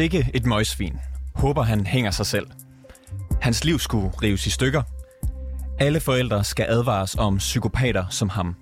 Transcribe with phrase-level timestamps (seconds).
[0.00, 0.98] Sikke et møgsvin.
[1.34, 2.46] Håber han hænger sig selv.
[3.40, 4.82] Hans liv skulle rives i stykker.
[5.78, 8.56] Alle forældre skal advares om psykopater som ham.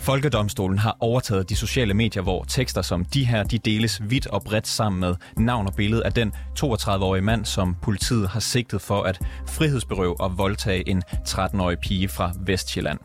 [0.00, 4.42] Folkedomstolen har overtaget de sociale medier, hvor tekster som de her, de deles vidt og
[4.42, 9.02] bredt sammen med navn og billede af den 32-årige mand, som politiet har sigtet for
[9.02, 12.98] at frihedsberøve og voldtage en 13-årig pige fra Vestjylland.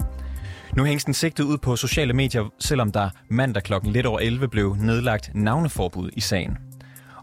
[0.76, 4.48] Nu hænges den sigtet ud på sociale medier, selvom der mandag klokken lidt over 11
[4.48, 6.57] blev nedlagt navneforbud i sagen.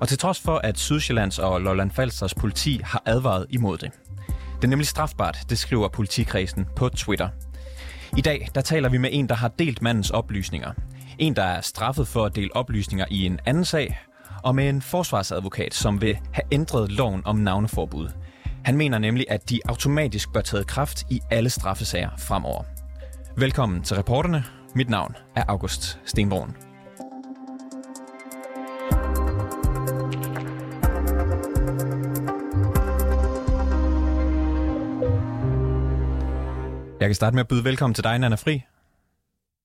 [0.00, 3.90] Og til trods for, at Sydsjællands og Lolland Falsters politi har advaret imod det.
[4.56, 7.28] Det er nemlig strafbart, det skriver politikredsen på Twitter.
[8.16, 10.72] I dag der taler vi med en, der har delt mandens oplysninger.
[11.18, 14.00] En, der er straffet for at dele oplysninger i en anden sag,
[14.42, 18.08] og med en forsvarsadvokat, som vil have ændret loven om navneforbud.
[18.64, 22.62] Han mener nemlig, at de automatisk bør tage kraft i alle straffesager fremover.
[23.36, 24.44] Velkommen til reporterne.
[24.74, 26.65] Mit navn er August Stenbroen.
[37.00, 38.62] Jeg kan starte med at byde velkommen til dig, Nana Fri.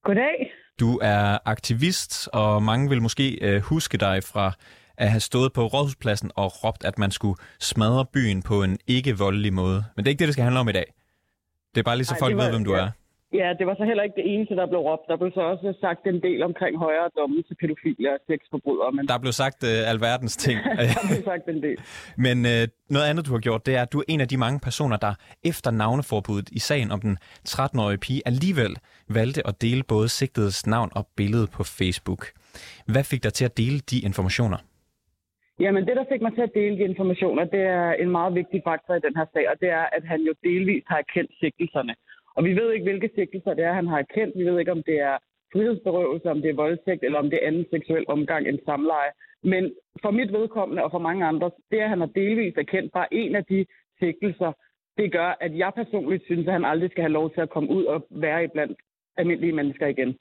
[0.03, 0.51] Goddag.
[0.79, 4.53] Du er aktivist, og mange vil måske øh, huske dig fra
[4.97, 9.53] at have stået på Rådhuspladsen og råbt, at man skulle smadre byen på en ikke-voldelig
[9.53, 9.83] måde.
[9.95, 10.93] Men det er ikke det, det skal handle om i dag.
[11.75, 12.81] Det er bare lige så Ej, folk var, ved, hvem du ja.
[12.81, 12.89] er.
[13.33, 15.07] Ja, det var så heller ikke det eneste, der blev råbt.
[15.07, 18.91] Der blev så også sagt en del omkring højere domme til pædofile og sexforbrydere.
[18.91, 19.07] Men...
[19.07, 20.59] Der blev sagt uh, alverdens ting.
[20.97, 21.77] der blev sagt en del.
[22.25, 22.63] Men uh,
[22.95, 24.97] noget andet, du har gjort, det er, at du er en af de mange personer,
[24.97, 27.17] der efter navneforbuddet i sagen om den
[27.49, 28.73] 13-årige pige alligevel
[29.09, 32.21] valgte at dele både sigtedes navn og billede på Facebook.
[32.93, 34.57] Hvad fik dig til at dele de informationer?
[35.59, 38.61] Jamen, det, der fik mig til at dele de informationer, det er en meget vigtig
[38.69, 41.94] faktor i den her sag, og det er, at han jo delvis har erkendt sigtelserne.
[42.36, 44.38] Og vi ved ikke, hvilke sigtelser det er, han har erkendt.
[44.38, 45.18] Vi ved ikke, om det er
[45.53, 49.12] frihedsberøvelse, om det er voldtægt, eller om det er anden seksuel omgang end samleje.
[49.44, 49.64] Men
[50.02, 53.36] for mit vedkommende og for mange andre, det at han har delvis erkendt bare en
[53.36, 53.66] af de
[54.00, 54.52] sigtelser,
[54.97, 57.69] det gør, at jeg personligt synes, at han aldrig skal have lov til at komme
[57.69, 58.78] ud og være iblandt
[59.18, 60.16] almindelige mennesker igen.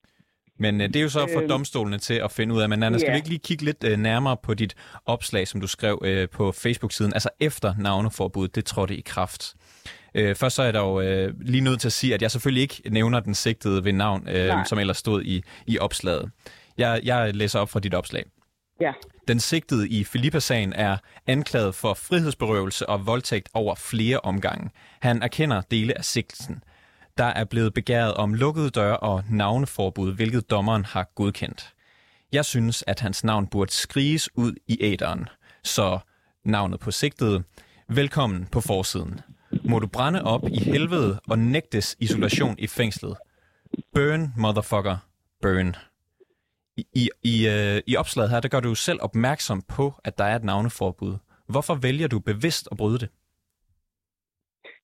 [0.56, 2.68] Men uh, det er jo så for øh, domstolene til at finde ud af.
[2.68, 3.12] Men Anna, skal ja.
[3.12, 4.74] vi ikke lige kigge lidt uh, nærmere på dit
[5.06, 9.54] opslag, som du skrev på Facebook-siden, altså efter navneforbuddet, det trådte i kraft?
[10.14, 12.62] Øh, først så er der jo øh, lige nødt til at sige, at jeg selvfølgelig
[12.62, 16.30] ikke nævner den sigtede ved navn, øh, som ellers stod i, i opslaget.
[16.78, 18.24] Jeg, jeg læser op fra dit opslag.
[18.80, 18.92] Ja.
[19.28, 24.70] Den sigtede i Filippa-sagen er anklaget for frihedsberøvelse og voldtægt over flere omgange.
[25.00, 26.62] Han erkender dele af sigtelsen.
[27.18, 31.74] Der er blevet begæret om lukkede døre og navneforbud, hvilket dommeren har godkendt.
[32.32, 35.28] Jeg synes, at hans navn burde skriges ud i æderen.
[35.64, 35.98] Så
[36.44, 37.42] navnet på sigtede.
[37.88, 39.20] Velkommen på forsiden
[39.70, 43.14] må du brænde op i helvede og nægtes isolation i fængslet.
[43.94, 44.96] Burn, motherfucker,
[45.42, 45.70] burn.
[46.80, 50.26] I, i, i, øh, I opslaget her, der gør du selv opmærksom på, at der
[50.30, 51.14] er et navneforbud.
[51.52, 53.10] Hvorfor vælger du bevidst at bryde det?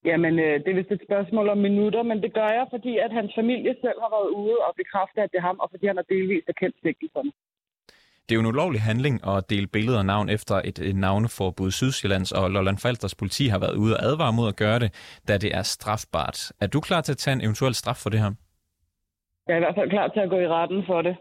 [0.08, 3.12] Jamen, øh, det er vist et spørgsmål om minutter, men det gør jeg, fordi at
[3.18, 5.98] hans familie selv har været ude og bekræfte, at det er ham, og fordi han
[6.00, 7.32] har delvist erkendt sigtelserne.
[8.28, 11.70] Det er jo en ulovlig handling at dele billeder og navn efter et, et navneforbud.
[11.70, 14.90] Sydsjællands og Lolland Falsters politi har været ude og advare mod at gøre det,
[15.28, 16.52] da det er strafbart.
[16.60, 18.32] Er du klar til at tage en eventuel straf for det her?
[19.46, 21.16] Jeg er i hvert fald klar til at gå i retten for det.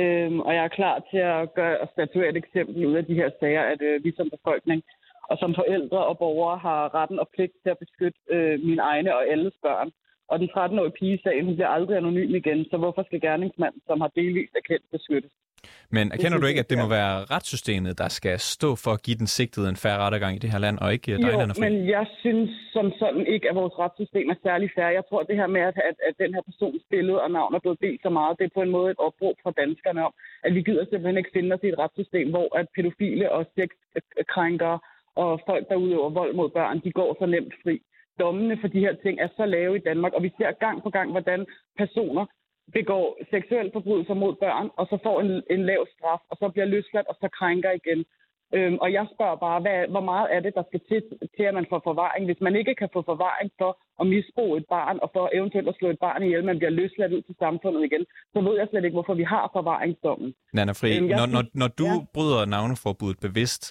[0.00, 3.14] Øhm, og jeg er klar til at, gøre, at statuere et eksempel ud af de
[3.14, 4.82] her sager, at øh, vi som befolkning
[5.30, 9.16] og som forældre og borgere har retten og pligt til at beskytte øh, mine egne
[9.16, 9.90] og alles børn.
[10.30, 14.00] Og den 13-årige pige sagen, hun bliver aldrig anonym igen, så hvorfor skal gerningsmanden, som
[14.00, 15.32] har delvist erkendt, beskyttes?
[15.96, 19.16] Men erkender du ikke, at det må være retssystemet, der skal stå for at give
[19.22, 22.06] den sigtede en færre rettergang i det her land, og ikke dig, Jo, men jeg
[22.22, 24.92] synes som sådan ikke, at vores retssystem er særlig færre.
[24.98, 27.54] Jeg tror, at det her med, at, at, at den her persons billede og navn
[27.54, 30.12] er blevet delt så meget, det er på en måde et opråb fra danskerne om,
[30.46, 34.78] at vi gider simpelthen ikke finde os i et retssystem, hvor at pædofile og sexkrænkere
[35.16, 37.76] og folk, der udøver vold mod børn, de går så nemt fri.
[38.20, 40.90] Dommene for de her ting er så lave i Danmark, og vi ser gang på
[40.90, 41.46] gang, hvordan
[41.78, 42.26] personer
[42.78, 46.66] begår seksuel forbrydelse mod børn, og så får en, en lav straf, og så bliver
[46.74, 48.00] løsladt, og så krænker igen.
[48.56, 51.00] Øhm, og jeg spørger bare, hvad, hvor meget er det, der skal til,
[51.36, 52.22] til, at man får forvaring?
[52.24, 53.70] Hvis man ikke kan få forvaring for
[54.00, 57.12] at misbruge et barn, og for eventuelt at slå et barn ihjel, man bliver løsladt
[57.12, 60.34] ud til samfundet igen, så ved jeg slet ikke, hvorfor vi har forvaringsdommen.
[60.52, 62.04] Nana Fri, øhm, når, når, når du ja.
[62.14, 63.62] bryder navneforbuddet bevidst,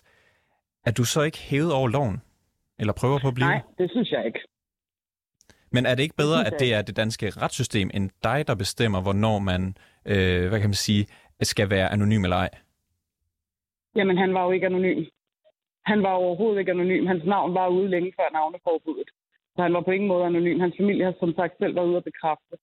[0.88, 2.18] er du så ikke hævet over loven?
[2.80, 3.48] Eller prøver på at blive?
[3.48, 4.42] Nej, det synes jeg ikke.
[5.75, 9.00] Men er det ikke bedre, at det er det danske retssystem end dig, der bestemmer,
[9.01, 9.62] hvornår man,
[10.12, 11.03] øh, hvad kan man sige,
[11.41, 12.50] skal være anonym eller ej?
[13.97, 15.00] Jamen, han var jo ikke anonym.
[15.91, 17.06] Han var overhovedet ikke anonym.
[17.12, 19.09] Hans navn var ude længe før navneforbuddet.
[19.56, 20.59] Så han var på ingen måde anonym.
[20.59, 22.56] Hans familie har som sagt selv været ude at bekræfte.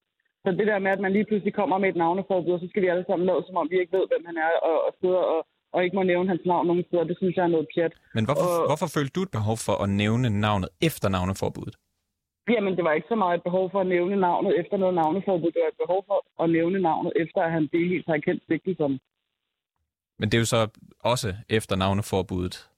[0.44, 2.82] Så det der med, at man lige pludselig kommer med et navneforbud, og så skal
[2.82, 5.22] vi alle sammen lade, som om vi ikke ved, hvem han er, og, og sidder
[5.34, 5.40] og,
[5.74, 7.04] og ikke må nævne hans navn nogen steder.
[7.10, 7.92] Det synes jeg er noget pjat.
[8.16, 11.76] Men hvorfor, Og- hvorfor følte du et behov for at nævne navnet efter navneforbuddet?
[12.48, 15.50] Jamen, det var ikke så meget et behov for at nævne navnet efter noget navneforbud.
[15.50, 19.00] Det var et behov for at nævne navnet efter, at han delvis har kendt sigtelsen.
[20.18, 20.68] Men det er jo så
[21.00, 22.68] også efter navneforbuddet.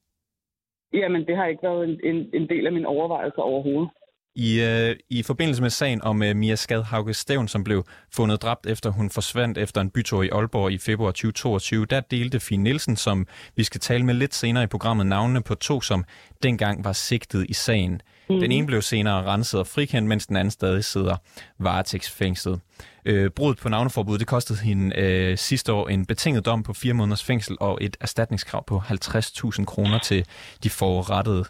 [0.92, 3.90] Jamen, det har ikke været en, en, en del af min overvejelse overhovedet.
[4.34, 8.66] I, øh, I forbindelse med sagen om øh, Mia Skadhauge Stævn, som blev fundet dræbt
[8.66, 12.96] efter hun forsvandt efter en bytur i Aalborg i februar 2022, der delte Fie Nielsen,
[12.96, 16.04] som vi skal tale med lidt senere i programmet, navnene på to, som
[16.42, 18.02] dengang var sigtet i sagen.
[18.30, 18.40] Mm.
[18.40, 21.16] Den ene blev senere renset og frikendt, mens den anden stadig sidder
[21.58, 22.60] varetægtsfængslet.
[23.04, 26.94] Øh, brudet på navneforbuddet, det kostede hende øh, sidste år en betinget dom på fire
[26.94, 30.24] måneders fængsel og et erstatningskrav på 50.000 kroner til
[30.62, 31.44] de forurettede.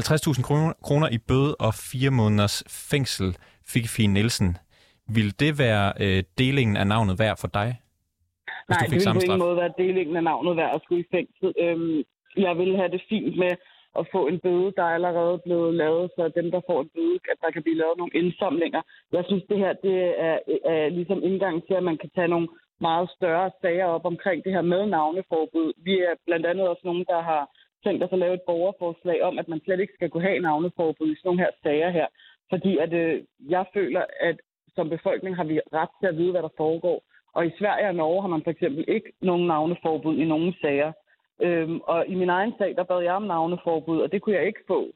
[0.00, 2.56] 50.000 kroner, kroner i bøde og fire måneders
[2.90, 3.28] fængsel
[3.72, 4.56] fik Fie Nielsen.
[5.16, 7.68] Vil det være øh, delingen af navnet værd for dig?
[8.66, 10.74] Hvis Nej, du det fik ville samme på ingen måde være delingen af navnet værd
[10.74, 11.48] at skulle i fængsel.
[11.64, 11.98] Øhm,
[12.46, 13.52] jeg ville have det fint med
[14.00, 17.18] at få en bøde, der er allerede blevet lavet, så dem, der får en bøde,
[17.32, 18.82] at der kan blive lavet nogle indsamlinger.
[19.12, 19.96] Jeg synes, det her det
[20.28, 20.38] er,
[20.74, 22.48] er ligesom indgang til, at man kan tage nogle
[22.88, 25.72] meget større sager op omkring det her med navneforbud.
[25.86, 27.42] Vi er blandt andet også nogen, der har
[27.84, 31.12] tænkt os at lave et borgerforslag om, at man slet ikke skal kunne have navneforbud
[31.12, 32.06] i sådan nogle her sager her.
[32.50, 34.36] Fordi at, øh, jeg føler, at
[34.74, 37.02] som befolkning har vi ret til at vide, hvad der foregår.
[37.34, 40.92] Og i Sverige og Norge har man for eksempel ikke nogen navneforbud i nogen sager.
[41.42, 44.46] Øhm, og i min egen sag, der bad jeg om navneforbud, og det kunne jeg
[44.46, 44.92] ikke få.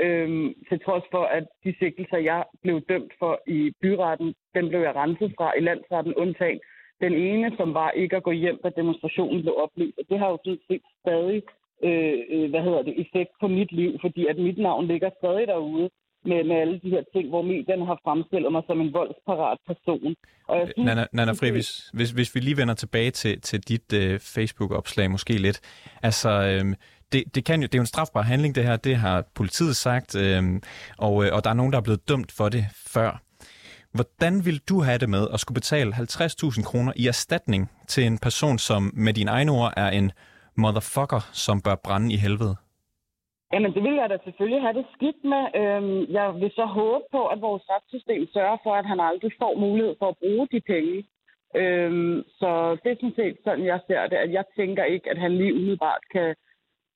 [0.00, 4.80] Øhm, til trods for, at de sigtelser, jeg blev dømt for i byretten, den blev
[4.80, 6.60] jeg renset fra i landsretten undtagen.
[7.00, 9.98] Den ene, som var ikke at gå hjem, da demonstrationen blev oplyst.
[9.98, 11.42] Og det har jo sådan set stadig
[11.84, 15.46] øh, øh, hvad hedder det, effekt på mit liv, fordi at mit navn ligger stadig
[15.46, 15.90] derude
[16.24, 20.14] med, med alle de her ting, hvor medierne har fremstillet mig som en voldsparat person.
[20.48, 23.60] Og jeg synes, Nana, Nana Fri, hvis, hvis, hvis vi lige vender tilbage til, til
[23.60, 25.60] dit øh, Facebook-opslag måske lidt.
[26.02, 26.74] Altså, øh,
[27.12, 28.76] det, det, kan jo, det er jo en strafbar handling, det her.
[28.76, 30.42] Det har politiet sagt, øh,
[30.98, 32.64] og, øh, og der er nogen, der er blevet dømt for det
[32.94, 33.22] før.
[33.92, 38.18] Hvordan vil du have det med at skulle betale 50.000 kroner i erstatning til en
[38.18, 40.12] person, som med dine egne ord er en
[40.58, 42.56] motherfucker, som bør brænde i helvede?
[43.52, 45.44] Jamen, det vil jeg da selvfølgelig have det skidt med.
[45.60, 49.54] Øhm, jeg vil så håbe på, at vores retssystem sørger for, at han aldrig får
[49.64, 50.96] mulighed for at bruge de penge.
[51.60, 52.50] Øhm, så
[52.82, 54.16] det er sådan set sådan, jeg ser det.
[54.24, 56.34] At jeg tænker ikke, at han lige umiddelbart kan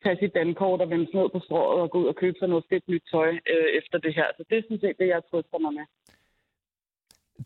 [0.02, 2.64] tage sit dankort og vende ned på strået og gå ud og købe sig noget
[2.70, 4.26] fedt nyt tøj øh, efter det her.
[4.36, 5.86] Så det er sådan set det, jeg trøster mig med.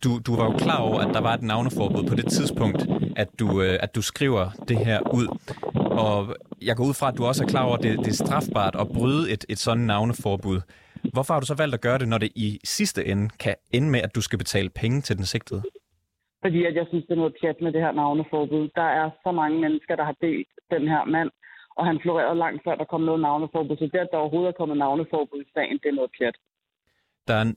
[0.04, 2.80] Du, du var jo klar over, at der var et navneforbud på det tidspunkt,
[3.16, 5.28] at du, øh, at du skriver det her ud.
[5.98, 8.12] Og jeg går ud fra, at du også er klar over, at det, det er
[8.24, 10.60] strafbart at bryde et, et sådan navneforbud.
[11.12, 13.90] Hvorfor har du så valgt at gøre det, når det i sidste ende kan ende
[13.90, 15.62] med, at du skal betale penge til den sigtede?
[16.44, 18.68] Fordi at jeg synes, det er noget pjat med det her navneforbud.
[18.74, 21.30] Der er så mange mennesker, der har delt den her mand,
[21.76, 23.76] og han florerede langt før, der kom noget navneforbud.
[23.76, 26.36] Så det, at der overhovedet er kommet navneforbud i sagen, det er noget pjat.
[27.28, 27.54] Der, er-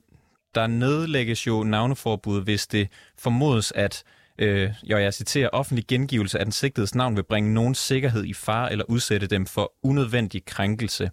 [0.54, 2.88] der nedlægges jo navneforbud, hvis det
[3.18, 4.04] formodes, at
[4.38, 8.34] øh, jo, jeg citerer, offentlig gengivelse af den sigtedes navn vil bringe nogen sikkerhed i
[8.34, 11.10] fare eller udsætte dem for unødvendig krænkelse.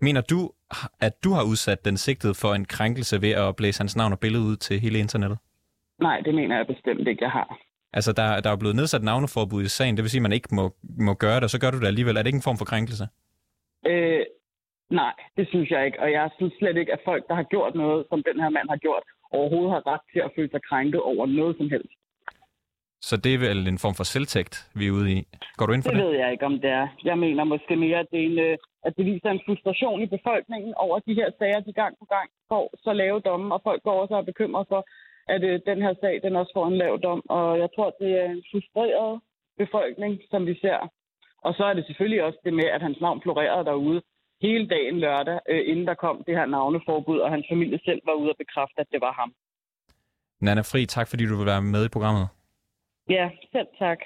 [0.00, 0.50] Mener du,
[1.00, 4.20] at du har udsat den sigtede for en krænkelse ved at blæse hans navn og
[4.20, 5.38] billede ud til hele internettet?
[6.00, 7.58] Nej, det mener jeg bestemt ikke, jeg har.
[7.92, 10.48] Altså, der, der er blevet nedsat navneforbud i sagen, det vil sige, at man ikke
[10.58, 10.64] må,
[11.08, 12.16] må gøre det, og så gør du det alligevel.
[12.16, 13.04] Er det ikke en form for krænkelse?
[13.86, 14.24] Øh,
[14.90, 16.00] nej, det synes jeg ikke.
[16.00, 18.68] Og jeg synes slet ikke, at folk, der har gjort noget, som den her mand
[18.68, 21.96] har gjort, overhovedet har ret til at føle sig krænket over noget som helst.
[23.08, 25.18] Så det er vel en form for selvtægt, vi er ude i.
[25.56, 26.06] Går du ind for Det det?
[26.06, 26.86] ved jeg ikke, om det er.
[27.10, 30.08] Jeg mener måske mere, at det, er en, øh, at det viser en frustration i
[30.16, 33.82] befolkningen over de her sager, de gang på gang får så lave domme, og folk
[33.82, 34.80] går også og er bekymret for,
[35.34, 37.20] at øh, den her sag den også får en lav dom.
[37.36, 39.20] Og jeg tror, det er en frustreret
[39.62, 40.78] befolkning, som vi ser.
[41.46, 44.00] Og så er det selvfølgelig også det med, at hans navn florerede derude
[44.46, 48.16] hele dagen lørdag, øh, inden der kom det her navneforbud, og hans familie selv var
[48.20, 49.30] ude og bekræfte, at det var ham.
[50.40, 52.26] Nana Fri, tak fordi du vil være med i programmet.
[53.08, 53.98] Ja, selv tak.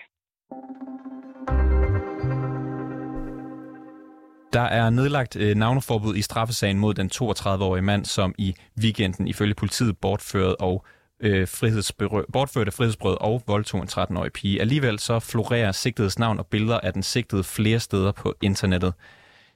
[4.52, 9.54] Der er nedlagt øh, navneforbud i straffesagen mod den 32-årige mand, som i weekenden ifølge
[9.54, 10.84] politiet bortførte og
[11.20, 14.60] øh, frihedsberø- bortførte frihedsbrød og voldtog en 13-årig pige.
[14.60, 18.94] Alligevel så florerer sigtedes navn og billeder af den sigtede flere steder på internettet.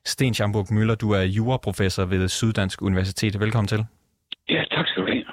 [0.05, 3.41] Sten Schamburg Møller, du er juraprofessor ved Syddansk Universitet.
[3.41, 3.85] Velkommen til.
[4.49, 5.25] Ja, tak skal du have.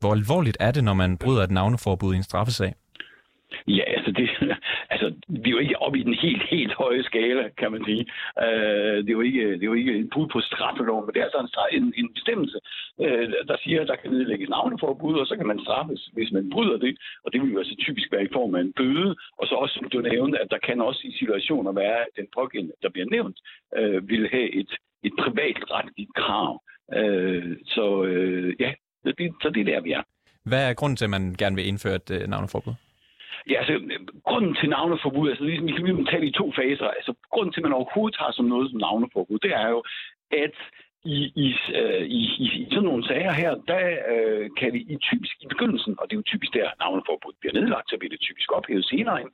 [0.00, 2.74] Hvor alvorligt er det, når man bryder et navneforbud i en straffesag?
[3.68, 4.26] Ja, altså, det,
[4.94, 8.04] altså, vi er jo ikke oppe i den helt, helt høje skala, kan man sige.
[8.44, 11.20] Øh, det, er jo ikke, det er jo ikke et brud på straffeloven, men det
[11.20, 12.58] er altså en, en bestemmelse,
[13.00, 16.50] øh, der siger, at der kan nedlægges navneforbud, og så kan man straffes, hvis man
[16.50, 16.98] bryder det.
[17.24, 19.16] Og det vil jo altså typisk være i form af en bøde.
[19.38, 22.26] Og så også, som du nævnte, at der kan også i situationer være, at den
[22.38, 23.38] pågældende, der bliver nævnt,
[23.78, 24.72] øh, vil have et,
[25.02, 26.62] et privatretligt krav.
[26.98, 28.72] Øh, så øh, ja,
[29.04, 30.02] det, så det er der, vi er.
[30.44, 32.74] Hvad er grunden til, at man gerne vil indføre et øh, navneforbud?
[33.50, 33.74] Ja, altså,
[34.24, 36.88] grunden til navneforbud, altså, ligesom, vi kan lige tage det i to faser.
[36.98, 39.82] Altså, grunden til, at man overhovedet har som noget som navneforbud, det er jo,
[40.44, 40.56] at
[41.04, 41.48] i, i,
[41.80, 45.46] øh, i, i, i sådan nogle sager her, der øh, kan vi i typisk i
[45.46, 48.84] begyndelsen, og det er jo typisk der navneforbud bliver nedlagt, så bliver det typisk ophævet
[48.84, 49.32] senere ind,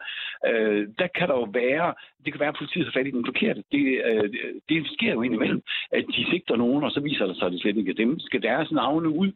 [0.49, 3.25] øh, der kan der jo være, det kan være, at politiet har fat i den
[3.31, 3.63] forkerte.
[3.73, 4.29] Det, øh,
[4.69, 5.63] det sker jo indimellem,
[5.93, 8.21] at de sigter nogen, og så viser det sig, at det slet ikke er dem.
[8.21, 9.31] Skal deres navne ud,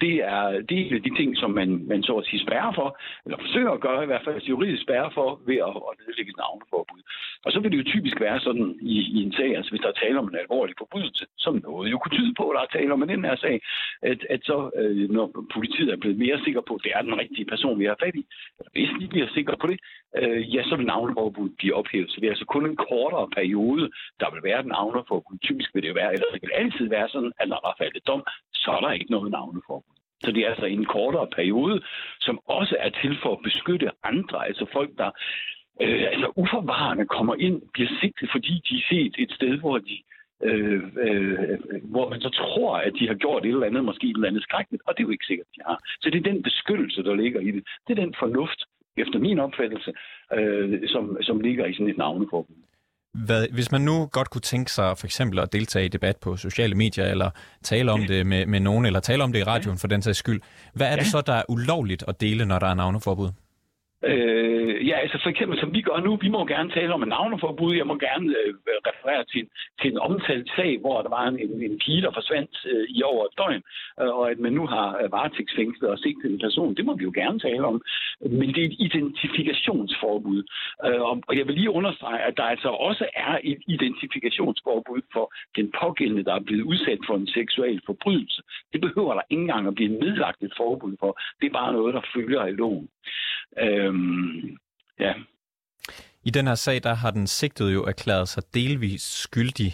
[0.00, 2.88] det er, det er de ting, som man, man så at sige spærrer for,
[3.24, 6.40] eller forsøger at gøre i hvert fald juridisk spærrer for, ved at, at nedlægge et
[6.44, 7.00] navneforbud.
[7.44, 9.88] Og så vil det jo typisk være sådan i, i en sag, altså hvis der
[9.88, 12.78] er tale om en alvorlig forbrydelse, som noget jo kunne tyde på, at der er
[12.78, 13.60] tale om den her sag,
[14.02, 17.18] at, at så øh, når politiet er blevet mere sikker på, at det er den
[17.22, 18.24] rigtige person, vi har fat i,
[18.58, 19.78] eller hvis de bliver sikre på det,
[20.20, 22.10] øh, ja, så vil navneforbuddet blive ophævet.
[22.10, 23.84] Så det er altså kun en kortere periode,
[24.20, 25.38] der vil være et navneforbud.
[25.38, 28.06] Typisk vil det være, eller det vil altid være sådan, at når der er faldet
[28.06, 28.22] dom,
[28.68, 29.96] så er der ikke noget navneforbud.
[30.24, 31.76] Så det er altså en kortere periode,
[32.20, 35.10] som også er til for at beskytte andre, altså folk, der
[35.82, 39.96] øh, altså uforvarende kommer ind, bliver sigtet, fordi de er set et sted, hvor de
[40.48, 41.58] øh, øh,
[41.92, 44.42] hvor man så tror, at de har gjort et eller andet, måske et eller andet
[44.42, 45.78] skrækkeligt, og det er jo ikke sikkert, de har.
[46.00, 47.62] Så det er den beskyttelse, der ligger i det.
[47.86, 48.60] Det er den fornuft,
[48.96, 49.92] efter min opfattelse,
[50.34, 52.56] øh, som, som ligger i sådan et navneforbud.
[53.14, 56.36] Hvad, hvis man nu godt kunne tænke sig for eksempel at deltage i debat på
[56.36, 57.30] sociale medier, eller
[57.62, 58.06] tale om ja.
[58.06, 60.40] det med, med nogen, eller tale om det i radioen for den sags skyld,
[60.74, 60.96] hvad er ja.
[60.96, 63.30] det så, der er ulovligt at dele, når der er navneforbud?
[64.04, 67.08] Øh, ja, altså for eksempel, som vi gør nu, vi må gerne tale om en
[67.08, 67.74] navneforbud.
[67.74, 68.54] Jeg må gerne øh,
[68.90, 69.48] referere til,
[69.80, 73.02] til en omtalt sag, hvor der var en, en, en pige, der forsvandt øh, i
[73.02, 73.62] over et døgn,
[74.00, 76.74] øh, og at man nu har øh, varetægtsfængslet og sigtet en person.
[76.74, 77.82] Det må vi jo gerne tale om.
[78.20, 80.42] Men det er et identifikationsforbud.
[80.86, 85.72] Øh, og jeg vil lige understrege, at der altså også er et identifikationsforbud for den
[85.80, 88.42] pågældende, der er blevet udsat for en seksuel forbrydelse.
[88.72, 91.20] Det behøver der ikke engang at blive nedlagt et forbud for.
[91.40, 92.88] Det er bare noget, der følger i loven.
[93.64, 94.56] Øh, Øhm,
[95.00, 95.12] ja.
[96.24, 99.72] I den her sag, der har den sigtede jo erklæret sig delvis skyldig.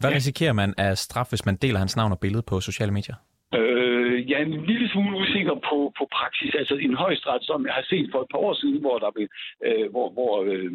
[0.00, 0.16] Hvad ja.
[0.16, 3.14] risikerer man af straf, hvis man deler hans navn og billede på sociale medier?
[3.58, 6.54] Øh, jeg er en lille smule usikker på, på praksis.
[6.60, 9.28] Altså en højstret, som jeg har set for et par år siden, hvor der blev,
[9.66, 10.72] øh, hvor, hvor øh,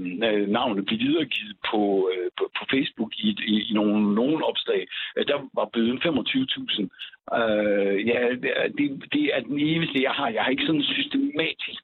[0.58, 1.82] navnet blev videregivet på,
[2.12, 4.82] øh, på, på Facebook i, i, i nogle, nogle opslag,
[5.18, 6.88] øh, der var bøden 25.000.
[7.40, 8.20] Øh, ja,
[8.78, 10.30] det, det er den eneste, jeg har.
[10.30, 11.82] Jeg har ikke sådan systematisk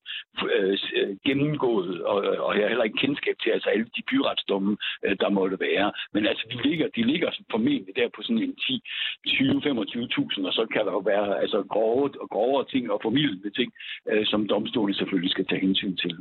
[0.55, 4.77] øh, øh, gennemgået, og, og jeg har heller ikke kendskab til altså alle de byretsdomme,
[5.05, 5.91] øh, der måtte være.
[6.13, 8.81] Men altså, de ligger, de ligger formentlig der på sådan en 10,
[9.27, 13.69] 20, 25.000, og så kan der jo være altså, grove, grovere ting og formidlende ting,
[14.11, 16.15] øh, som domstolen selvfølgelig skal tage hensyn til.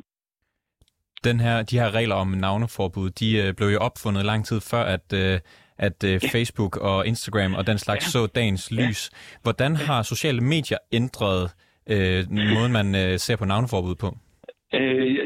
[1.25, 4.85] Den her, de her regler om navneforbud, de øh, blev jo opfundet lang tid før,
[4.97, 5.41] at øh,
[5.79, 6.19] at ja.
[6.33, 8.11] Facebook og Instagram og den slags ja.
[8.11, 9.11] så dagens lys.
[9.43, 11.43] Hvordan har sociale medier ændret
[11.91, 14.09] uh, måden, man uh, ser på navneforbud på?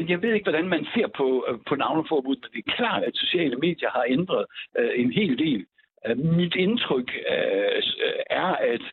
[0.09, 1.27] Jeg ved ikke, hvordan man ser på,
[1.67, 4.45] på navneforbud, men det er klart, at sociale medier har ændret
[4.79, 5.65] uh, en hel del.
[6.09, 7.79] Uh, mit indtryk uh,
[8.29, 8.85] er, at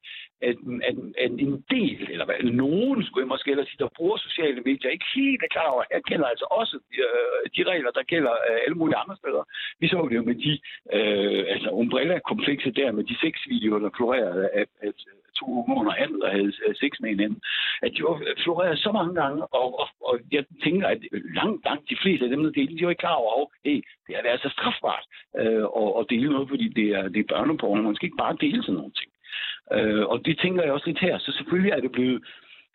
[0.43, 0.57] at,
[0.89, 4.91] at, at en del, eller hvad, nogen skulle jeg måske sige, der bruger sociale medier,
[4.91, 8.35] ikke helt er klar over, at jeg kender altså også øh, de regler, der gælder
[8.49, 9.43] øh, alle mulige andre steder.
[9.81, 10.53] Vi så det jo med de
[10.97, 14.93] øh, altså umbrella-komplekse der, med de seks videoer, der florerede af, af
[15.39, 17.41] to uger under der havde øh, sex med hinanden,
[17.83, 21.01] at de var floreret så mange gange, og, og, og jeg tænker, at
[21.39, 23.79] langt, langt de fleste af dem, der delte, de var ikke klar over, at hey,
[24.07, 25.05] det er altså strafbart
[25.41, 28.37] øh, at, at dele noget, fordi det er, det er børneporn, Man skal ikke bare
[28.41, 29.11] dele sådan nogle ting.
[29.73, 31.19] Øh, og det tænker jeg også lidt her.
[31.19, 32.25] Så selvfølgelig er det blevet,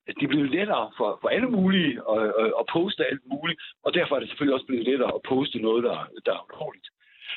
[0.08, 2.24] det er blevet lettere for, for alle mulige at,
[2.60, 5.84] at, poste alt muligt, og derfor er det selvfølgelig også blevet lettere at poste noget,
[5.84, 6.88] der, der er ulovligt.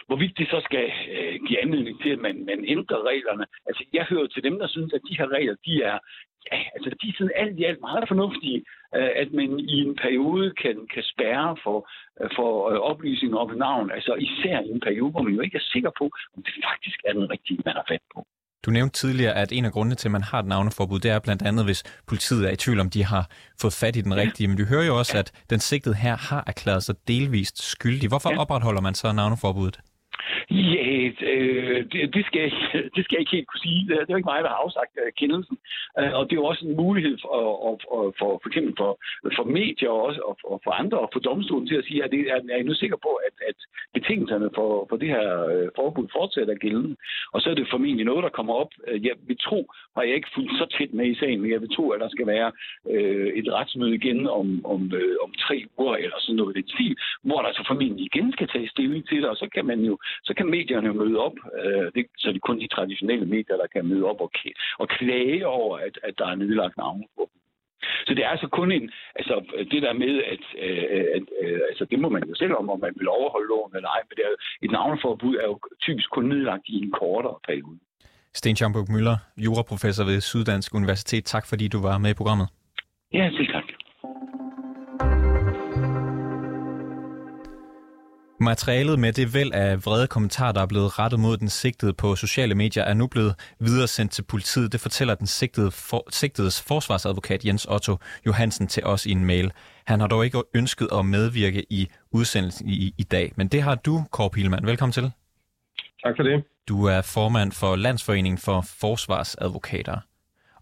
[0.07, 3.47] Hvorvidt det så skal øh, give anledning til, at man, man ændrer reglerne.
[3.67, 5.99] Altså, jeg hører til dem, der synes, at de her regler, de er,
[6.53, 8.65] ja, altså, de er sådan alt i alt meget fornuftige,
[8.97, 11.89] øh, at man i en periode kan, kan spærre for,
[12.21, 13.91] øh, for øh, oplysninger om navn.
[13.91, 16.05] Altså, især i en periode, hvor man jo ikke er sikker på,
[16.37, 18.27] om det faktisk er den rigtige, man har fat på.
[18.67, 21.19] Du nævnte tidligere, at en af grundene til, at man har et navneforbud, det er
[21.19, 23.31] blandt andet, hvis politiet er i tvivl om, de har
[23.61, 24.49] fået fat i den rigtige.
[24.49, 28.09] Men du hører jo også, at den sigtede her har erklæret sig delvist skyldig.
[28.09, 29.81] Hvorfor opretholder man så navneforbuddet?
[30.51, 32.53] Ja, øh, det, det, skal jeg,
[32.95, 33.81] det skal jeg ikke helt kunne sige.
[33.89, 35.57] Det er jo ikke mig, der har afsagt øh, kendelsen.
[35.99, 37.35] Øh, og det er jo også en mulighed for,
[37.83, 38.91] for, for, for, eksempel for,
[39.37, 42.11] for medier og, også, og, og for andre og for domstolen til at sige, at
[42.11, 43.59] det er, er I nu sikker på, at, at
[43.95, 46.97] betingelserne for, for det her øh, forbud fortsætter gældende.
[47.33, 48.73] Og så er det formentlig noget, der kommer op.
[49.09, 49.61] Jeg vil tro,
[49.97, 52.09] har jeg ikke fulgt så tæt med i sagen, men jeg vil tro, at der
[52.09, 52.53] skal være
[52.91, 56.69] øh, et retsmøde igen om, om, øh, om tre uger eller sådan noget i den
[56.69, 59.81] stil, hvor der så formentlig igen skal tage stilling til det, og så kan man
[59.81, 61.37] jo så kan medierne møde op.
[61.65, 64.31] Øh, det, så det er kun de traditionelle medier, der kan møde op og,
[64.79, 67.41] og klage over, at, at der er nedlagt navne på dem.
[68.07, 69.35] Så det er altså kun en, altså
[69.73, 72.71] det der med, at, øh, at, at øh, altså det må man jo selv om,
[72.71, 74.31] om man vil overholde loven eller ej, men det er,
[74.63, 77.79] et navneforbud er jo typisk kun nedlagt i en kortere periode.
[78.35, 81.25] Sten Schaumburg Møller, juraprofessor ved Syddansk Universitet.
[81.25, 82.49] Tak fordi du var med i programmet.
[83.13, 83.65] Ja, selv tak.
[88.45, 92.17] Materialet med det væld af vrede kommentarer, der er blevet rettet mod den sigtede på
[92.17, 94.73] sociale medier, er nu blevet videresendt til politiet.
[94.73, 97.97] Det fortæller den sigtede for, sigtedes forsvarsadvokat Jens Otto
[98.27, 99.53] Johansen til os i en mail.
[99.87, 103.75] Han har dog ikke ønsket at medvirke i udsendelsen i, i dag, men det har
[103.75, 104.67] du, Kåre Pilman.
[104.67, 105.11] Velkommen til.
[106.05, 106.45] Tak for det.
[106.69, 109.99] Du er formand for Landsforeningen for Forsvarsadvokater,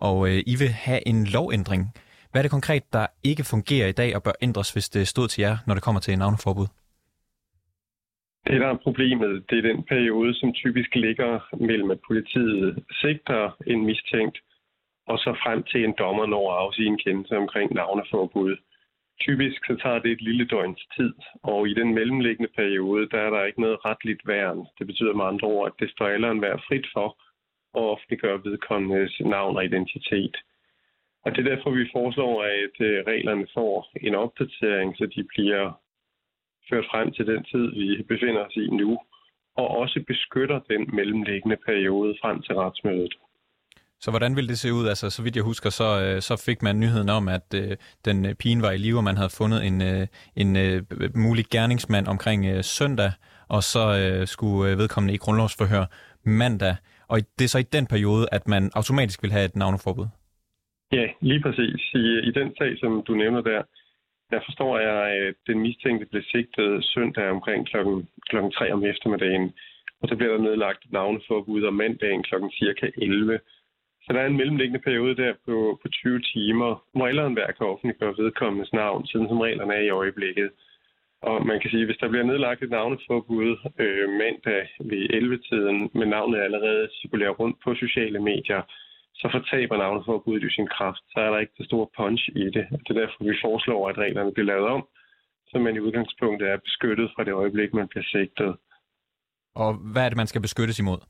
[0.00, 1.94] og øh, I vil have en lovændring.
[2.30, 5.28] Hvad er det konkret, der ikke fungerer i dag og bør ændres, hvis det stod
[5.28, 6.66] til jer, når det kommer til navneforbud?
[8.46, 13.56] Det, der er problemet, det er den periode, som typisk ligger mellem, at politiet sigter
[13.66, 14.38] en mistænkt,
[15.06, 18.56] og så frem til en dommer når at afsige en kendelse omkring navneforbud.
[19.20, 23.30] Typisk så tager det et lille døgns tid, og i den mellemliggende periode, der er
[23.30, 24.66] der ikke noget retligt værn.
[24.78, 27.08] Det betyder med andre ord, at det står alderen være frit for
[27.76, 30.36] at offentliggøre vedkommendes navn og identitet.
[31.24, 35.81] Og det er derfor, vi foreslår, at øh, reglerne får en opdatering, så de bliver
[36.70, 38.98] ført frem til den tid, vi befinder os i nu,
[39.56, 43.14] og også beskytter den mellemliggende periode frem til retsmødet.
[44.00, 44.86] Så hvordan vil det se ud?
[44.86, 48.26] Altså, så vidt jeg husker, så, øh, så fik man nyheden om, at øh, den
[48.26, 50.82] øh, pigen var i live, og man havde fundet en, øh, en øh,
[51.26, 53.12] mulig gerningsmand omkring øh, søndag,
[53.48, 55.84] og så øh, skulle øh, vedkommende i grundlovsforhør
[56.24, 56.76] mandag.
[57.08, 60.06] Og det er så i den periode, at man automatisk vil have et navneforbud?
[60.92, 61.80] Ja, lige præcis.
[61.94, 63.62] I, i den sag, som du nævner der,
[64.32, 69.52] der forstår jeg, at den mistænkte blev sigtet søndag omkring klokken, klokken 3 om eftermiddagen,
[70.00, 73.40] og så bliver der nedlagt navneforbud om mandagen klokken cirka 11.
[74.04, 77.66] Så der er en mellemliggende periode der på, på 20 timer, hvor alle enhver kan
[77.66, 80.50] offentliggøre vedkommendes navn, siden som reglerne er i øjeblikket.
[81.22, 85.90] Og man kan sige, at hvis der bliver nedlagt et navneforbud øh, mandag ved 11-tiden,
[85.94, 88.62] men navnet allerede cirkulerer rundt på sociale medier,
[89.20, 91.02] så fortaber navneforbuddet jo sin kraft.
[91.12, 92.64] Så er der ikke så stor punch i det.
[92.84, 94.82] Det er derfor, vi foreslår, at reglerne bliver lavet om,
[95.48, 98.56] så man i udgangspunktet er beskyttet fra det øjeblik, man bliver sigtet.
[99.54, 101.00] Og hvad er det, man skal beskyttes imod?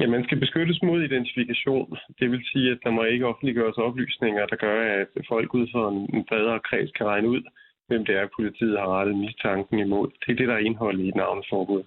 [0.00, 1.96] Ja, man skal beskyttes mod identifikation.
[2.18, 5.84] Det vil sige, at der må ikke offentliggøres oplysninger, der gør, at folk ud fra
[6.16, 7.42] en bredere kreds kan regne ud,
[7.88, 10.08] hvem det er, politiet har rettet mistanken imod.
[10.20, 11.82] Det er det, der er indholdet i et navneforbud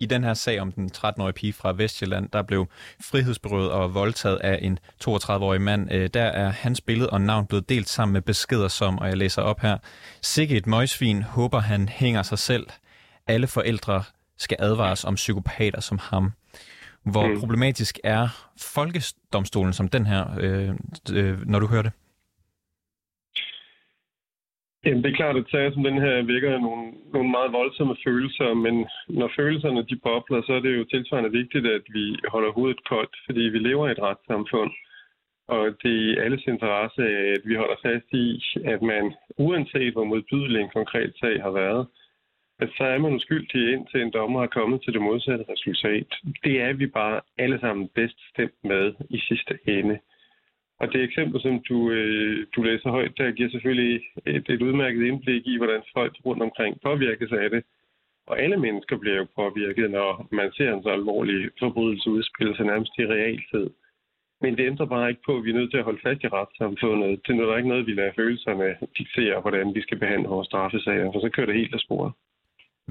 [0.00, 2.66] i den her sag om den 13-årige pige fra Vestjylland, der blev
[3.00, 7.68] frihedsberøvet og voldtaget af en 32-årig mand, øh, der er hans billede og navn blevet
[7.68, 9.78] delt sammen med beskeder som, og jeg læser op her,
[10.22, 12.66] Sikke et møgsvin, håber han hænger sig selv.
[13.26, 14.02] Alle forældre
[14.38, 16.32] skal advares om psykopater som ham.
[17.04, 17.40] Hvor mm.
[17.40, 20.70] problematisk er folkedomstolen som den her, øh,
[21.12, 21.92] øh, når du hører det?
[24.84, 28.54] Jamen, det er klart, at sager som den her vækker nogle, nogle meget voldsomme følelser,
[28.54, 32.84] men når følelserne de bobler, så er det jo tilsvarende vigtigt, at vi holder hovedet
[32.84, 34.72] koldt, fordi vi lever i et retssamfund.
[35.48, 37.02] Og det er i alles interesse,
[37.36, 38.26] at vi holder fast i,
[38.64, 41.86] at man, uanset hvor modbydelig en konkret sag har været,
[42.62, 46.08] at så er man uskyldig indtil en dommer er kommet til det modsatte resultat.
[46.44, 49.98] Det er vi bare alle sammen bedst stemt med i sidste ende.
[50.80, 55.06] Og det eksempel, som du, øh, du læser højt, der giver selvfølgelig et, et udmærket
[55.06, 57.62] indblik i, hvordan folk rundt omkring påvirkes af det.
[58.26, 62.66] Og alle mennesker bliver jo påvirket, når man ser en så alvorlig forbrydelse udspille sig
[62.66, 63.70] nærmest i realtid.
[64.40, 66.28] Men det ændrer bare ikke på, at vi er nødt til at holde fast i
[66.28, 67.20] retssamfundet.
[67.26, 71.12] Det er der ikke noget, vi lader følelserne diktere, hvordan vi skal behandle vores straffesager,
[71.12, 72.12] for så kører det helt af sporet.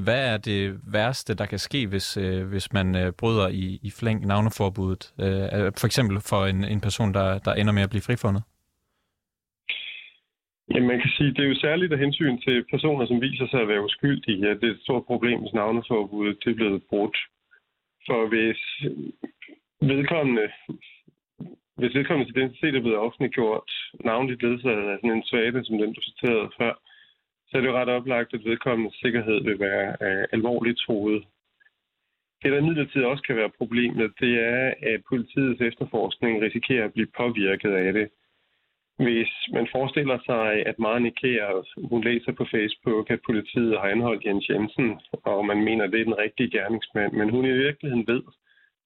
[0.03, 3.91] Hvad er det værste, der kan ske, hvis, øh, hvis man øh, bryder i, i
[3.99, 5.03] flæng navneforbuddet?
[5.25, 8.43] Øh, for eksempel for en, en person, der, der ender med at blive frifundet?
[10.73, 13.62] Ja, man kan sige, det er jo særligt af hensyn til personer, som viser sig
[13.62, 14.39] at være uskyldige.
[14.45, 17.17] Ja, det er et stort problem, hvis navneforbuddet det er blevet brudt.
[18.07, 18.62] For hvis
[19.81, 20.47] vedkommende,
[21.79, 23.69] hvis vedkommendes identitet er blevet offentliggjort,
[24.05, 26.73] navnligt ledsaget af sådan en svage, som den du citerede før,
[27.49, 31.23] så er det jo ret oplagt, at vedkommendes sikkerhed vil være uh, alvorligt troet.
[32.43, 37.07] Det, der imidlertid også kan være problemet, det er, at politiets efterforskning risikerer at blive
[37.17, 38.09] påvirket af det.
[38.97, 41.51] Hvis man forestiller sig, at Maren Ikea,
[41.91, 46.01] hun læser på Facebook, at politiet har anholdt Jens Jensen, og man mener, at det
[46.01, 48.21] er den rigtige gerningsmand, men hun i virkeligheden ved,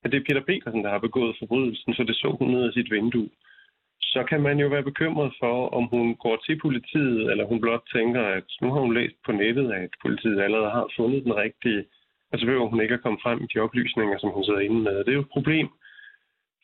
[0.03, 2.73] at det er Peter Petersen, der har begået forbrydelsen, så det så hun ned af
[2.73, 3.29] sit vindue.
[4.13, 7.83] Så kan man jo være bekymret for, om hun går til politiet, eller hun blot
[7.95, 11.83] tænker, at nu har hun læst på nettet, at politiet allerede har fundet den rigtige,
[12.31, 14.81] og så behøver hun ikke at komme frem med de oplysninger, som hun sidder inde
[14.87, 14.95] med.
[15.03, 15.67] Det er jo et problem,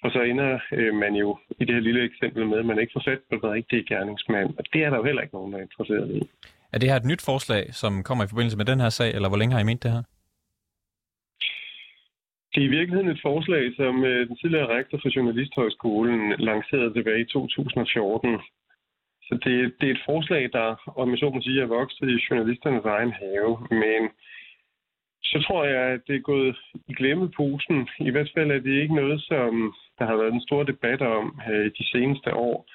[0.04, 2.94] og så ender øh, man jo i det her lille eksempel med, at man ikke
[2.96, 4.50] får fat på den rigtige gerningsmand.
[4.58, 6.20] Og det er der jo heller ikke nogen, der er interesseret i.
[6.74, 9.30] Er det her et nyt forslag, som kommer i forbindelse med den her sag, eller
[9.30, 10.04] hvor længe har I ment det her?
[12.52, 17.22] Det er i virkeligheden et forslag, som øh, den tidligere rektor for Journalisthøjskolen lancerede tilbage
[17.22, 18.40] i 2014.
[19.28, 20.68] Så det, det er et forslag, der,
[21.02, 23.52] om jeg så må sige, er vokset i journalisternes egen have.
[23.84, 24.02] Men
[25.24, 26.58] så tror jeg, at det er gået
[26.88, 27.90] i glemmeposen.
[28.00, 31.40] I hvert fald er det ikke noget, som der har været en stor debat om
[31.52, 32.66] øh, de seneste år.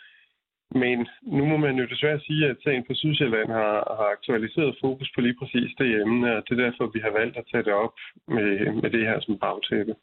[0.71, 5.09] Men nu må man jo desværre sige, at sagen på Sydsjælland har, har aktualiseret fokus
[5.15, 7.73] på lige præcis det emne, og det er derfor, vi har valgt at tage det
[7.73, 7.97] op
[8.29, 8.49] med,
[8.83, 9.95] med det her som bagtæppe.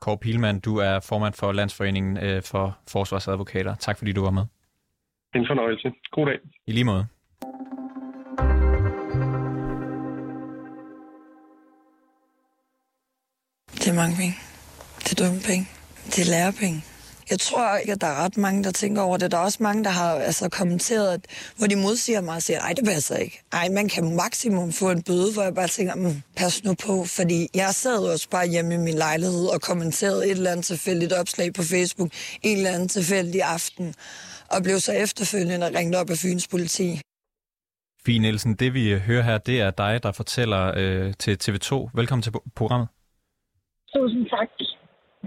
[0.00, 3.74] Kåre Pilman, du er formand for Landsforeningen øh, for Forsvarsadvokater.
[3.74, 4.46] Tak fordi du var med.
[5.34, 5.92] En fornøjelse.
[6.10, 6.38] God dag.
[6.66, 7.06] I lige måde.
[13.82, 14.34] Det er mange penge.
[15.04, 15.64] Det er dumme penge.
[16.12, 16.80] Det er lærepenge.
[17.30, 19.30] Jeg tror ikke, at der er ret mange, der tænker over det.
[19.30, 21.26] Der er også mange, der har altså, kommenteret,
[21.58, 23.42] hvor de modsiger mig og siger, nej, det passer ikke.
[23.52, 27.04] Ej, man kan maksimum få en bøde, hvor jeg bare tænker, mm, pas nu på.
[27.04, 31.12] Fordi jeg sad også bare hjemme i min lejlighed og kommenterede et eller andet tilfældigt
[31.12, 32.10] opslag på Facebook,
[32.42, 33.94] en eller anden tilfældig aften,
[34.52, 37.00] og blev så efterfølgende ringet op af Fyns politi.
[38.06, 41.90] Fie Nielsen, det vi hører her, det er dig, der fortæller øh, til TV2.
[41.94, 42.88] Velkommen til programmet.
[43.94, 44.48] Tusind tak.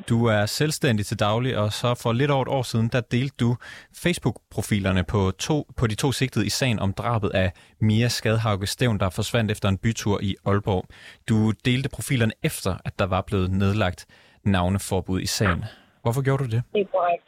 [0.09, 3.35] Du er selvstændig til daglig, og så for lidt over et år siden, der delte
[3.39, 3.55] du
[4.03, 8.99] Facebook-profilerne på, to, på de to sigtede i sagen om drabet af Mia Skadhauke Stævn,
[8.99, 10.85] der forsvandt efter en bytur i Aalborg.
[11.29, 14.05] Du delte profilerne efter, at der var blevet nedlagt
[14.43, 15.63] navneforbud i sagen.
[16.03, 16.63] Hvorfor gjorde du det?
[16.73, 17.27] Det er korrekt.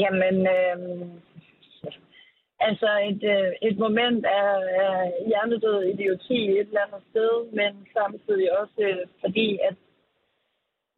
[0.00, 0.78] Jamen, øh,
[2.68, 4.50] altså et, øh, et moment af,
[4.84, 9.76] af hjernedød idioti et eller andet sted, men samtidig også øh, fordi, at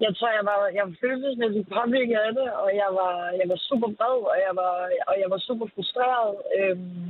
[0.00, 3.56] jeg tror, jeg var, jeg var følelsesmæssigt påvirket af det, og jeg var, jeg var
[3.68, 4.74] super bred, og jeg var,
[5.10, 6.34] og jeg var super frustreret.
[6.58, 7.08] Øhm,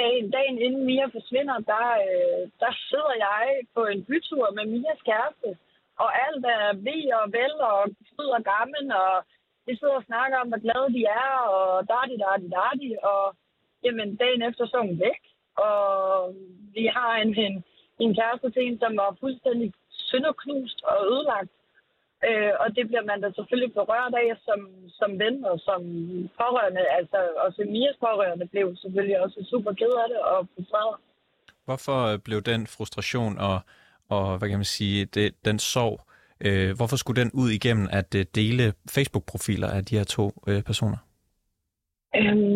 [0.00, 5.00] dagen, dagen inden Mia forsvinder, der, øh, der sidder jeg på en bytur med Mias
[5.08, 5.50] kæreste,
[6.02, 7.80] og alt er ved og vel og
[8.10, 9.14] fryd og gammel, og
[9.66, 13.22] vi sidder og snakker om, hvor glade de er, og dardi, dardi, dardi, og
[13.84, 15.22] jamen, dagen efter så hun væk,
[15.66, 16.34] og
[16.76, 17.64] vi har en, en,
[17.98, 21.50] en kæreste til en, som var fuldstændig sønderknust og ødelagt,
[22.28, 24.60] Øh, og det bliver man da selvfølgelig berørt af som,
[24.98, 25.80] som ven og som
[26.40, 26.84] pårørende.
[26.98, 30.96] Altså også Mias pårørende blev selvfølgelig også super ked af det og frustreret.
[31.64, 33.58] Hvorfor blev den frustration og,
[34.08, 35.96] og hvad kan man sige, det, den sorg,
[36.46, 40.62] øh, hvorfor skulle den ud igennem at øh, dele Facebook-profiler af de her to øh,
[40.62, 41.00] personer?
[42.16, 42.53] Øhm,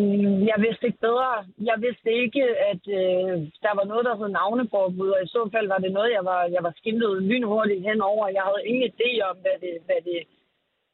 [0.51, 1.31] jeg vidste ikke bedre.
[1.69, 3.35] Jeg vidste ikke, at øh,
[3.65, 6.41] der var noget, der hed navneforbud, og i så fald var det noget, jeg var,
[6.55, 8.35] jeg var skimlet lynhurtigt henover.
[8.37, 10.19] Jeg havde ingen idé om, hvad det, hvad det,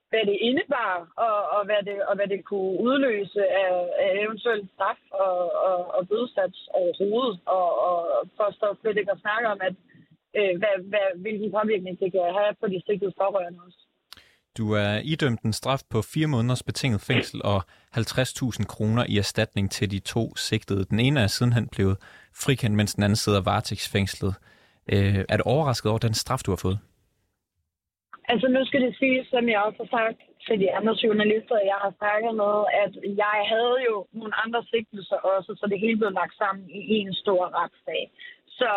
[0.10, 0.94] hvad det indebar,
[1.26, 3.72] og, og, hvad det, og hvad det kunne udløse af,
[4.04, 5.38] af eventuelt straf og,
[5.68, 7.39] og, og bødesats overhovedet.
[7.46, 7.98] Og, og
[8.38, 9.76] for at stå slet ikke snakke om, at,
[10.39, 13.85] øh, hvad, hvad, hvilken påvirkning det kan have på de sigtede pårørende også.
[14.58, 17.60] Du er idømt en straf på fire måneders betinget fængsel og
[17.98, 20.86] 50.000 kroner i erstatning til de to sigtede.
[20.86, 21.98] Den ene er sidenhen blevet
[22.44, 24.34] frikendt, mens den anden sidder varetægtsfængslet.
[24.94, 26.80] Øh, er du overrasket over den straf, du har fået?
[28.32, 31.80] Altså nu skal det sige, som jeg også har sagt til de andre journalister, jeg
[31.84, 36.12] har snakket med, at jeg havde jo nogle andre sigtelser også, så det hele blev
[36.12, 38.02] lagt sammen i en stor retssag.
[38.60, 38.72] Så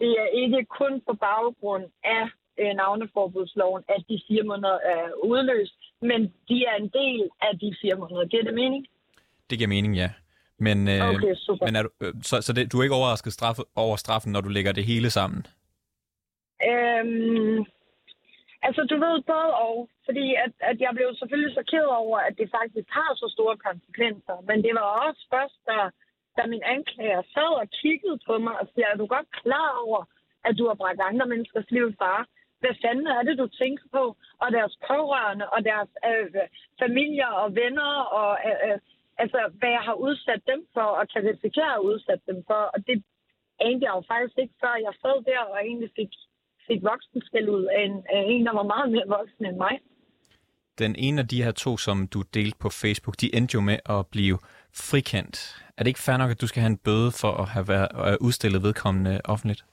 [0.00, 2.24] det er ikke kun på baggrund af
[2.60, 7.76] øh, navneforbudsloven, at de fire måneder er udløst, men de er en del af de
[7.82, 8.26] fire måneder.
[8.26, 8.86] Giver det mening?
[9.50, 10.10] Det giver mening, ja.
[10.66, 11.66] Men, øh, okay, super.
[11.66, 14.40] men er du, øh, så, så det, du er ikke overrasket straffe, over straffen, når
[14.40, 15.40] du lægger det hele sammen?
[16.70, 17.58] Øhm,
[18.66, 19.88] altså, du ved både og.
[20.08, 23.56] Fordi at, at jeg blev selvfølgelig så ked over, at det faktisk har så store
[23.68, 24.36] konsekvenser.
[24.48, 25.78] Men det var også først, da,
[26.36, 30.00] da min anklager sad og kiggede på mig og siger, er du godt klar over,
[30.46, 32.24] at du har bragt andre menneskers liv i fare?
[32.60, 34.04] Hvad fanden er det, du tænker på?
[34.42, 36.30] Og deres pårørende, og deres øh,
[36.82, 38.78] familier og venner, og øh, øh,
[39.22, 42.62] altså, hvad jeg har udsat dem for, og kan risikere at udsætte dem for.
[42.74, 42.96] Og det
[43.60, 46.12] anede jeg jo faktisk ikke, før jeg sad der og egentlig fik,
[46.66, 49.74] fik voksen skal ud af en, af en, der var meget mere voksen end mig.
[50.78, 53.78] Den ene af de her to, som du delte på Facebook, de endte jo med
[53.96, 54.38] at blive
[54.88, 55.36] frikendt.
[55.76, 57.88] Er det ikke fair nok, at du skal have en bøde for at have været,
[58.12, 59.64] at udstillet vedkommende offentligt?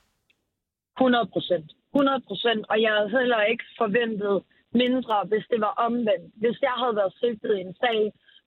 [0.97, 1.71] 100 procent.
[1.95, 2.61] 100 procent.
[2.71, 4.35] Og jeg havde heller ikke forventet
[4.83, 6.27] mindre, hvis det var omvendt.
[6.41, 8.01] Hvis jeg havde været sigtet i en sag,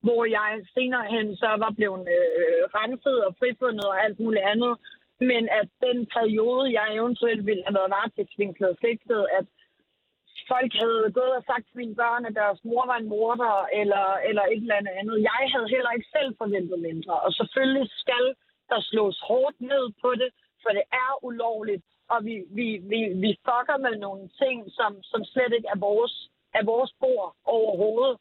[0.05, 4.75] hvor jeg senere hen så var blevet øh, renset og frifundet og alt muligt andet,
[5.31, 9.47] men at den periode, jeg eventuelt ville have været varetægtsvinklet og sigtet, at
[10.53, 14.05] folk havde gået og sagt til mine børn, at deres mor var en morder, eller,
[14.29, 15.17] eller et eller andet andet.
[15.31, 17.15] Jeg havde heller ikke selv forventet mindre.
[17.27, 18.25] Og selvfølgelig skal
[18.71, 20.31] der slås hårdt ned på det,
[20.63, 25.25] for det er ulovligt, og vi, vi, vi, vi fucker med nogle ting, som, som
[25.25, 26.15] slet ikke er vores,
[26.59, 28.17] er vores bord overhovedet.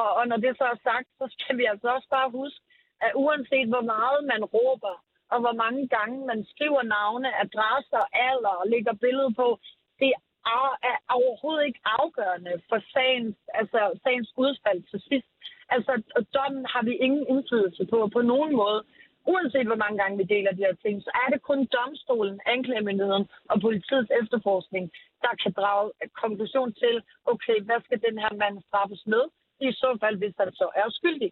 [0.00, 2.60] Og, og når det så er sagt, så skal vi altså også bare huske,
[3.06, 4.94] at uanset hvor meget man råber,
[5.32, 9.48] og hvor mange gange man skriver navne, adresser, alder og lægger billede på,
[10.00, 10.12] det
[10.56, 15.28] er, er overhovedet ikke afgørende for sagens, altså, sagens udfald til sidst.
[15.68, 15.92] Altså,
[16.34, 18.80] dommen har vi ingen indflydelse på på nogen måde.
[19.32, 23.24] Uanset hvor mange gange vi deler de her ting, så er det kun domstolen, anklagemyndigheden
[23.50, 24.84] og politiets efterforskning,
[25.24, 25.90] der kan drage
[26.22, 26.94] konklusion til,
[27.32, 29.22] okay, hvad skal den her mand straffes med?
[29.60, 31.30] I så fald, hvis han så er skyldig.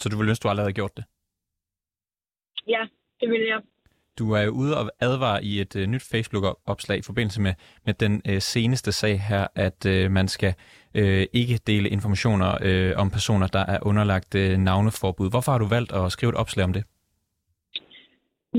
[0.00, 1.04] Så du ville ønske, du aldrig havde gjort det?
[2.66, 2.82] Ja,
[3.20, 3.60] det vil jeg.
[4.18, 7.54] Du er jo ude og advare i et uh, nyt Facebook-opslag i forbindelse med,
[7.86, 10.54] med den uh, seneste sag her, at uh, man skal
[10.94, 15.30] øh, ikke dele informationer øh, om personer, der er underlagt øh, navneforbud.
[15.30, 16.84] Hvorfor har du valgt at skrive et opslag om det?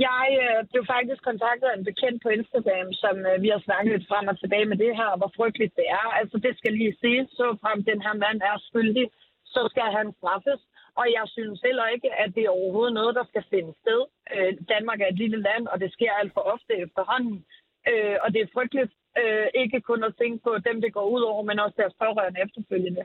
[0.10, 3.92] Jeg øh, blev faktisk kontaktet af en bekendt på Instagram, som øh, vi har snakket
[3.94, 6.08] lidt frem og tilbage med det her, og hvor frygteligt det er.
[6.20, 9.06] Altså, det skal lige sige, så frem den her mand er skyldig,
[9.46, 10.62] så skal han straffes.
[11.00, 14.02] Og jeg synes heller ikke, at det er overhovedet noget, der skal finde sted.
[14.36, 17.46] Øh, Danmark er et lille land, og det sker alt for ofte efterhånden.
[17.92, 21.22] Øh, og det er frygteligt øh, ikke kun at tænke på dem, det går ud
[21.22, 23.04] over, men også deres pårørende efterfølgende.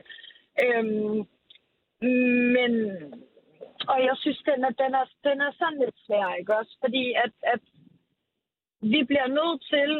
[0.63, 1.27] Øhm,
[2.55, 2.73] men
[3.91, 6.77] og jeg synes, den er, den er, den er sådan lidt svær, ikke også?
[6.83, 7.63] Fordi at, at
[8.81, 9.91] vi bliver nødt til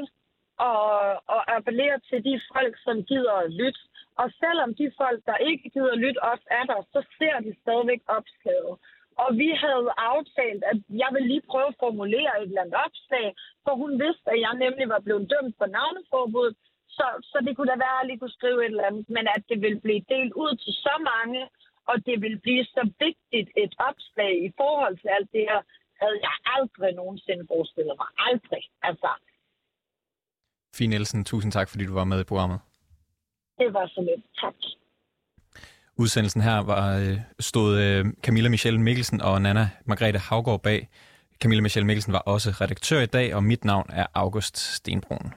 [0.69, 3.79] at, at appellere til de folk, som gider at lytte.
[4.21, 7.55] Og selvom de folk, der ikke gider at lytte, også er der, så ser de
[7.61, 8.75] stadigvæk opslaget.
[9.23, 13.27] Og vi havde aftalt, at jeg ville lige prøve at formulere et eller andet opslag,
[13.65, 16.51] for hun vidste, at jeg nemlig var blevet dømt for navneforbud.
[16.97, 19.25] Så, så det kunne da være, at jeg lige kunne skrive et eller andet, men
[19.35, 21.41] at det ville blive delt ud til så mange,
[21.89, 25.61] og det ville blive så vigtigt et opslag i forhold til alt det her,
[26.01, 28.09] havde jeg aldrig nogensinde forestillet mig.
[28.29, 28.63] Aldrig.
[28.87, 29.11] Altså.
[30.75, 32.59] Fie Nielsen, tusind tak, fordi du var med i programmet.
[33.59, 34.23] Det var så lidt.
[34.41, 34.59] Tak.
[35.99, 40.89] Udsendelsen her var, øh, stod øh, Camilla Michelle Mikkelsen og Nana Margrethe Havgård bag.
[41.41, 45.33] Camilla Michelle Mikkelsen var også redaktør i dag, og mit navn er August Stenbrun.